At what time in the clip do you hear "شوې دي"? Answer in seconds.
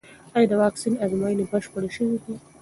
1.95-2.35